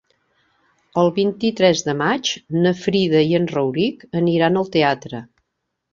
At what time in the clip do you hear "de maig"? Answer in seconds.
1.89-2.31